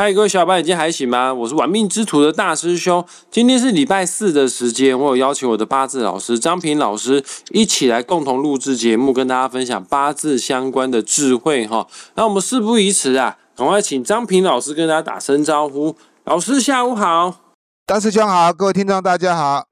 [0.00, 1.34] 嗨，各位小伙伴，你今天还行吗？
[1.34, 3.04] 我是玩命之徒的大师兄。
[3.32, 11.88] 今天是礼拜四的时间，我有邀请我的八字老师张平老师一起来共同录制节目，跟大家分享八字相关的智慧哈。
[12.14, 15.96] 那我们事不宜迟啊，赶快请张平老师跟大家打声招呼。
[16.22, 17.40] 老师下午好，
[17.84, 19.66] 大师兄好，各位听众大家好。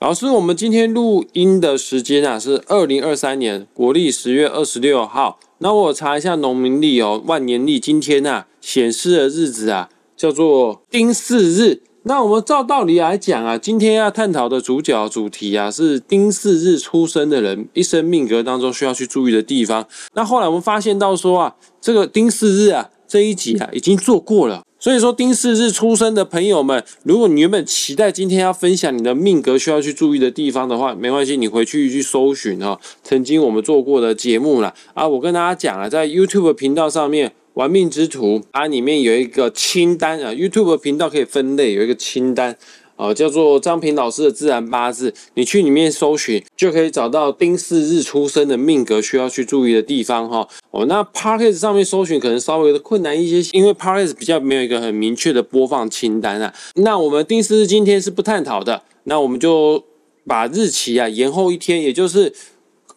[0.00, 5.38] 老师，我们今天录音的时间啊是二零二三年国历十月二十六号。
[5.58, 11.82] 那我查一下农民历哦，万年历今天啊显示的日子啊叫做丁巳日。
[12.04, 19.86] 那我们照道理来讲啊，今天要探讨的主角主题啊是丁巳日出生的人一生命格当中需要去注意的地方。
[20.14, 24.62] 那后来我们发现到说啊，这个丁巳日啊这一集啊已经做过了。
[24.82, 35.06] 所以说，丁巳日出生的朋友们，如果你原本期待今天要分享你的命格需要去注意的地方的话，没关系，你回去去搜寻哈，曾经我们做过的节目了啊。
[35.06, 42.56] 我跟大家讲了，在 YouTube 频道上面，玩命之徒啊，里面有一个清单啊，YouTube 频道可以分类，有一个清单。
[42.96, 50.48] 哦，叫做张平老师的自然八字，你去里面搜寻，就可以找到丁巳日出生的命格需要去注意的地方哈。
[50.70, 56.54] 哦，那 Parkes 上面搜寻可能稍微的困难一些，因为 Parkes 比较没有一个很明确的播放清单啊。
[56.76, 59.84] 那我们丁巳日今天是不探讨的，那我们就
[60.26, 62.32] 把日期啊延后一天，也就是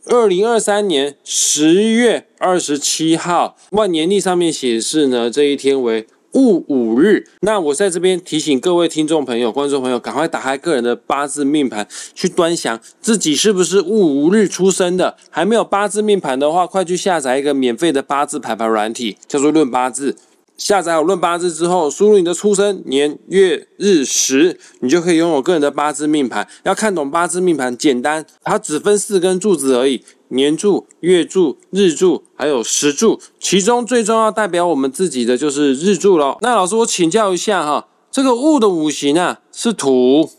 [0.06, 6.08] 二零二三年十月二十七号，万年历上面显示呢，这一天为。
[6.34, 15.16] 戊午日，那我在这边提醒各位听众朋友、观众朋友，赶快打开个人的八字命盘，去端详自己是不是戊午日出生的。
[15.30, 20.14] 还没有八字命盘的话，快去下载一个免费的八字排盘软体，叫做《论八字》。
[20.58, 26.48] 下载好《论八字》之后，输入你的出生年月日时，你就可以拥有个人的八字命盘。
[26.64, 30.04] 要看懂八字命盘，简单，它只分四根柱子而已。
[30.30, 36.38] 年柱、月柱、日柱，还有时柱，其中最重要代表我们自己的就是日柱喽。
[36.42, 40.30] 那老师，我请教一下哈，这个戊的五行啊是土，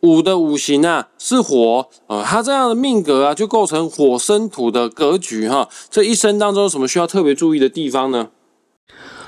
[0.00, 5.68] 午的五行啊是火啊，它这样的命格啊就构成火生土的格局哈。
[5.90, 8.28] 这一生当中有什么需要特别注意的地方呢？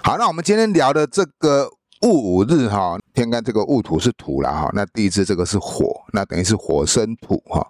[0.07, 1.67] 好，那我们今天聊的这个
[2.03, 7.67] 戊午日哈，天干这个戊土是土了哈，那地支这个是火，那等于是火生土哈。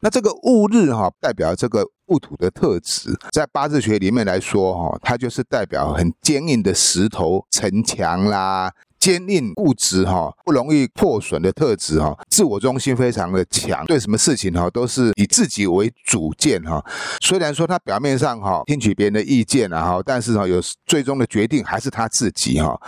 [0.00, 16.84] 那这个戊日哈，代表这个戊土的特质，在八字学里面来说哈，它就是代表很坚硬的石头、城墙啦，坚硬固执哈，不容易破损的特质哈，自我中心非常的强，对什么事情哈都是以自己为主见哈。
[17.20, 22.78] 虽然说他表面上哈听取别人的意见啊哈，但是哈有最终的决定还是他自己哈。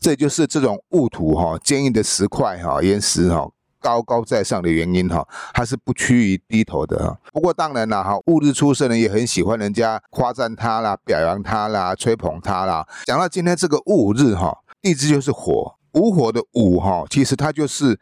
[0.00, 3.48] 这就是这种戊土哈坚硬的石块哈岩石哈。
[3.80, 5.24] 高高在上的原因哈，
[5.54, 7.16] 他是不趋于低头的哈。
[7.32, 12.84] 不过当然了哈，戊日出生人也很喜欢人家夸赞他啦、表扬他啦、吹捧他啦。
[13.06, 17.98] 讲到今天这个戊日哈，地支就是火，午火的午哈，其实它就是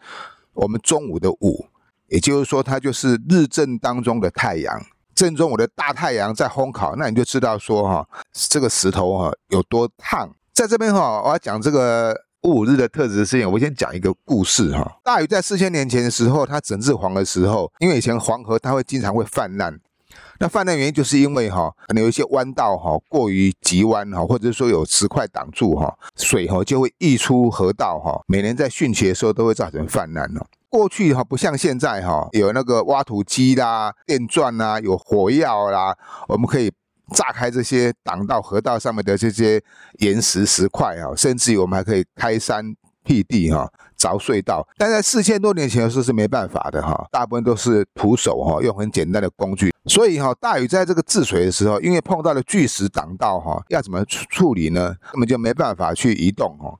[0.53, 1.67] 我们中午的午，
[2.09, 4.81] 也就是说它就是日正当中的太阳，
[5.15, 10.31] 正中午的大太阳在烘烤，那你就知道说哈，这个石头哈有多烫。
[10.53, 12.27] 在这边哈，我要讲这个。
[12.43, 14.99] 戊日的特质的事情，我先讲一个故事哈。
[15.03, 19.77] 大禹在四千年前的时候，他整治黄的时候，因为以前黄河它会经常会泛滥，
[20.39, 28.21] 那泛滥原因就是因为哈，可能有一些弯道哈过于急弯哈，或者说有石块挡住哈，水哈就会溢出河道哈。
[28.27, 30.47] 每年在汛期的时候都会造成泛滥哦。
[30.69, 35.97] 过去哈不像现在哈，有那个挖土机啦、电钻啦、有火药啦，
[36.29, 36.73] 我们可以。
[37.15, 39.63] 炸开这些挡到河道上面的这些
[40.01, 42.75] 岩石石块啊，甚至于我们还可以开山
[43.07, 44.67] 辟地哈，凿隧道。
[44.77, 49.73] 但在四千多年前的时候是没办法的哈，大部分都是徒手哈，用很简单的工具。
[49.87, 54.95] 所以哈，大禹在这个治水的时候，因为碰到了巨石挡道哈，要怎么处处理呢？
[55.13, 56.75] 根本就没办法去移动哈。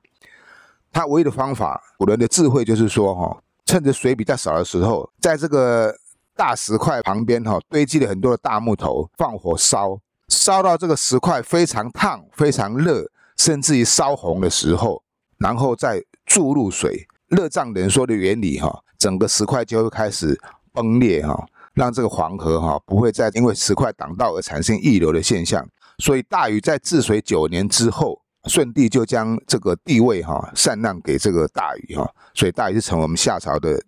[0.91, 5.95] 他唯一的方法，古人的智慧就是说哈，趁着水比较少的时候，在这个
[6.35, 9.99] 大石块旁边哈，堆积了很多的大木头，放火烧。
[10.29, 15.01] 烧到这个石块非常烫、非常热，甚至于烧红的时候，
[15.37, 16.03] 然后再
[16.37, 20.39] 注入水，热胀冷缩的原理哈，整个石块就会开始
[20.71, 25.67] 崩裂哈，让这个黄河哈不会再因为石块挡道而产生溢流的现象。
[25.97, 33.81] 所以大禹在治水九年之后，舜帝就将这个地位哈禅让给这个大禹哈，所以大禹是成为我们夏朝的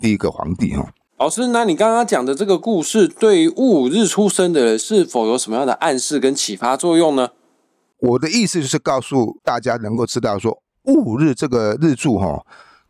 [0.00, 0.88] 第一个皇帝哈。
[1.18, 7.30] 老师，那你刚刚讲的这个故事，对于戊日出生的人是否有什么样的暗示跟启发作用呢？
[7.98, 12.44] 我的意思就是告诉大家，能够知道说戊日这个日柱哈，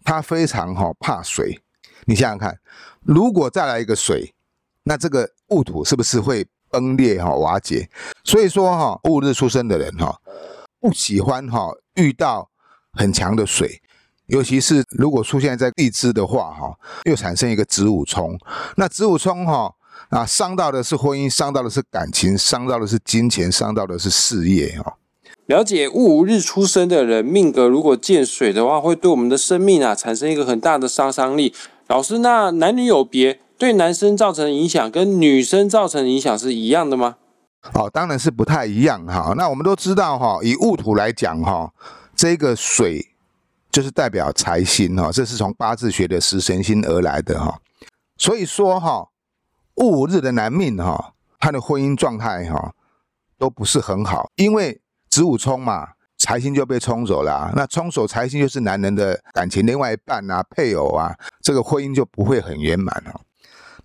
[0.05, 1.63] 它非常哈怕水。
[2.05, 2.59] 你想想看，
[3.03, 4.35] 如果再来一个水，
[4.85, 7.89] 那这个戊土是不是会崩裂哈瓦解？
[8.23, 10.21] 所以说哈戊日出生的人哈，
[10.79, 12.49] 不喜欢哈遇到
[12.93, 13.81] 很强的水，
[14.27, 18.39] 尤其是如果出现在地支的话哈，又产生一个子午冲，
[18.77, 19.75] 那子午冲哈
[20.11, 24.97] 啊伤到的是婚姻，伤到的是感情，伤到的是金钱，伤到的是事业哈。
[25.47, 31.55] 了解戊午日出生的人命格，如果见水的话，会对我们的生命啊产生一个很大的杀伤力。
[31.87, 37.19] 老师，那男女有别，对男生造成影响跟女生造成影响是一样的吗？
[37.75, 39.35] 哦，当然是不太一样哈。
[39.37, 41.73] 那我们都知道哈，以戊土来讲哈，
[42.17, 43.01] 这个水
[43.71, 47.61] 就是代表财星哈，这是从八字学的食神星而来的哈。
[48.19, 49.11] 所以说哈，
[49.77, 52.73] 戊午日的男命哈，他的婚姻状态哈
[53.39, 54.81] 都不是很好，因为。
[55.17, 57.51] 子午冲嘛，财星就被冲走了。
[57.57, 63.19] 那冲走财星就是男人的感情，另外一半啊，配偶啊，这个婚姻就不会很圆满哈。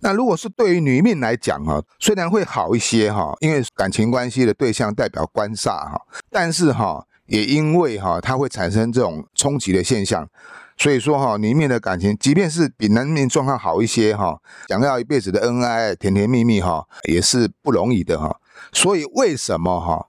[0.00, 5.98] 那如果是对于女命来讲哈，虽然会好一些哈，因为感情关系的对象代表官煞哈，
[6.28, 10.28] 但是哈，也因为哈，它会产生这种冲击的现象，
[10.76, 14.38] 所以说哈，女命的感情，即便是比男命状况好一些哈，
[14.68, 18.38] 想要一辈子的恩爱、甜甜蜜蜜哈，也是不容易的哈。
[18.70, 20.08] 所以为什么哈？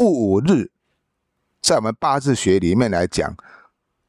[0.00, 0.70] 戊午日，
[1.60, 3.36] 在我们八字学里面来讲，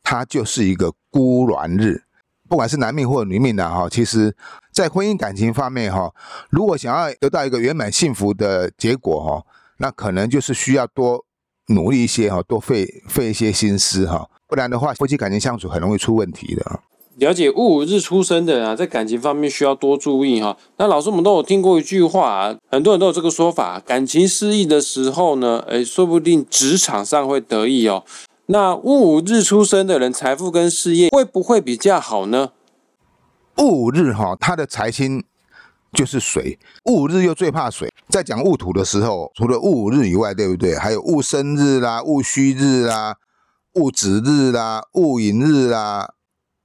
[0.02, 2.04] 它就是一个孤鸾日。
[2.48, 4.34] 不管是男命或者女命的哈，其实，
[4.72, 6.14] 在婚姻感情方面哈，
[6.50, 9.46] 如果想要得到一个圆满幸福的结果哈，
[9.78, 11.26] 那可能就是需要多
[11.68, 16.80] 努力一些哈，多费费一些心思哈，不然的话，夫妻感情相处很容易出问题的。
[17.18, 20.58] 了解戊午日出生的人啊，在感情方面需要多注意哈。
[20.78, 28.04] 那老师，我们都有听过一句话啊，很多人都有这个说法：感情失意的时候呢，哎，说不定职场上会得意哦。
[28.48, 32.52] 那戊午日出生的人，财富跟事业会不会比较好呢？
[33.58, 35.24] 戊午日哈，他的财星
[35.94, 37.92] 就是水，戊午日又最怕水。
[38.10, 40.76] 在讲戊土的时候，除了戊午日以外，对不对？
[40.76, 43.18] 还有戊申日啦、戊戌日啦、
[43.74, 46.14] 戊子日啦、戊寅日啦。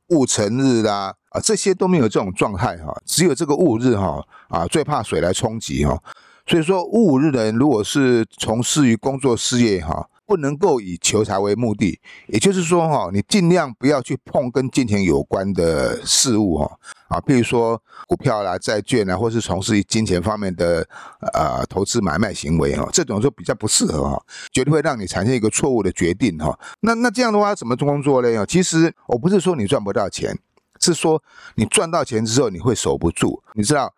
[0.09, 6.01] 戊辰日啦，啊，这些都没有这种状态哈，只有这个戊日哈，啊，最怕水来冲击哈，
[6.47, 16.79] 所以说戊日的人如果是从事于工作事业哈，不能够以求财为目的，也就是说哈，你尽量不要去碰跟金钱有关的事物哈。
[17.09, 20.85] 啊，譬如说股票啦、债券啊，或是从事金钱方面的
[21.33, 26.59] 呃投资买卖行为哈，这种就比较不适合哈，绝对会让你产生一个错误的决定哈。
[26.81, 28.45] 那那这样的话怎么工作呢？
[28.47, 30.37] 其实我不是说你赚不到钱，
[30.81, 31.23] 是说
[31.55, 33.95] 你赚到钱之后你会守不住，你知道。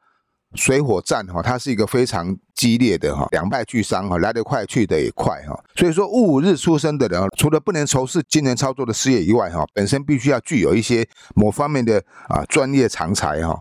[0.54, 5.58] 水火战哈，它是一个非常激烈的哈，两败俱伤哈，来得快去得也快哈。
[5.76, 13.60] 所以说，戊午日出生的人，除了不能从事金钱操作的事业以外哈，本身必须要具有一些某方面的啊专业长才哈，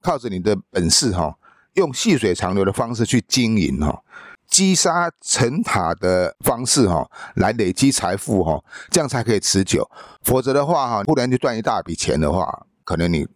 [0.00, 1.34] 靠着你的本事哈，
[1.74, 4.02] 用细水长流的方式去经营哈，
[4.48, 9.90] 积沙成塔的方式哈，来累积财富哈，这样才可以持久。
[10.22, 13.26] 否则的话哈，忽然就赚一大笔钱的话，可能你。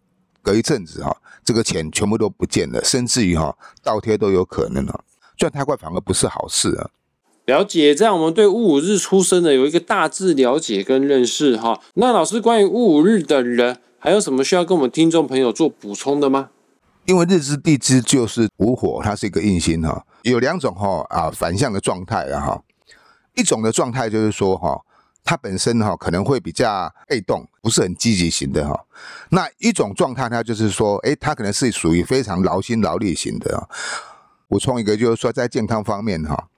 [0.46, 3.52] 隔一阵子哈，这个钱全部都不见了，甚至于哈
[3.82, 5.04] 倒贴都有可能了。
[5.37, 6.90] 赚太快反而不是好事啊。
[7.46, 11.81] 了解，这样我们对戊午日出生的有一个大致了解跟认识哈。
[11.94, 16.50] 那老师关于戊午日的人，还有什么需要跟我们听众朋友做补充的吗？
[17.06, 22.62] 因为日支地支就是午火，它是一个印星哈，有两种哈啊反向的状态啊哈。
[23.34, 24.81] 一种的状态就是说哈。
[25.26, 28.86] 他本身哈可能会比较被动，不是很积极型的哈。
[29.31, 33.69] 那一种状态，他就是说，诶，他可能是属于非常劳心劳力型的啊。
[34.48, 36.48] 补充一个，就是说在健康方面哈，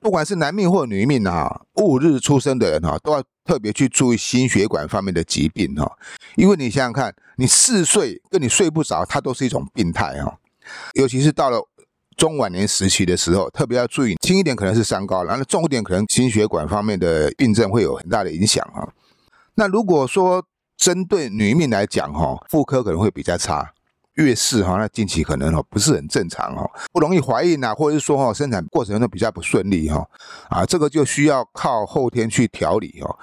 [0.00, 5.98] 不管是男命或女命哈，戊日出生的人哈，都要特别去注意心血管方面的疾病哈。
[6.36, 10.38] 因为你想想看，你嗜睡跟你睡不着，它都是一种病态哈。
[10.94, 11.68] 尤其是到了。
[12.22, 18.86] 中晚年时期的时候，特别要注意，轻一点可能是三高，然后重一点可能心血管方面的病症会有很大的影响啊。
[19.56, 20.40] 那如果说
[20.76, 23.72] 针对女命来讲哈，妇科可能会比较差，
[24.14, 30.06] 月事哈，那近期可能哈不是很正常哈，不容易怀孕呐，或者是说哈生产过程中比较不顺利哈，
[30.48, 33.18] 啊，这个就需要靠后天去调理哦。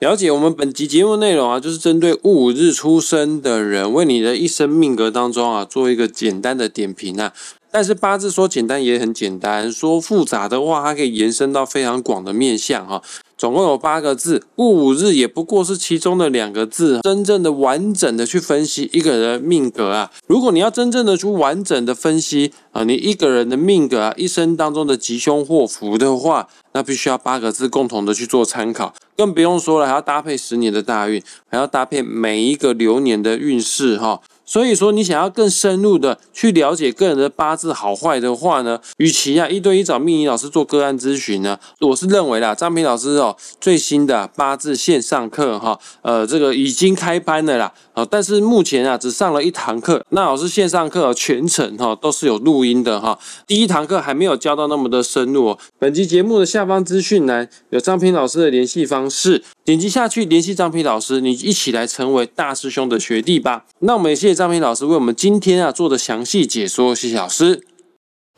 [0.00, 7.32] 了解我们本集节目内容啊，就是针对戊午日出生的人，为你的一生命格当中啊，做一个简单的点评啊。
[7.70, 13.02] 但是八字说简单也很简单，说复杂的话，它可以延伸到非常广的面向哈。
[13.38, 17.00] 总共有八个字，戊午日也不过是其中的两个字。
[17.02, 34.20] 真正的完整的去分析一个人的命格啊，如果你要真正的去完整的分析啊，你一个人的命格啊，一生当中的吉凶祸福的话，那必须要八个字共同的去做参考，更不用说了，还要搭配十年的大运，还要搭配每一个流年的运势哈。
[34.50, 53.16] 所以说，你想要更深入的去了解个人的八字好坏的话呢，与其啊一对一找命理老师做个案咨询呢，我是认为啦，张平老师哦最新的八字线上课哈，呃，这个已经开班了啦，啊，但是目前啊只上了一堂课，那老师线上课全程哈都是有录音的哈，
[53.46, 55.58] 第一堂课还没有教到那么的深入哦。
[55.78, 63.64] 本期节目的下方资讯栏有张平老师的联系方式，点击下去联系张平老师，你一起来成为大师兄的学弟吧。
[63.78, 67.62] 那我们也谢谢张平老师为我们今天啊做的详细解说，谢谢老师。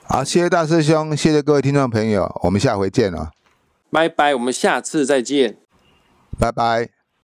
[0.02, 3.30] 好，谢谢大师兄，谢谢各位听众朋友，我们下回见了，
[3.88, 5.58] 拜拜，我们下次再见。
[6.36, 7.01] 拜拜。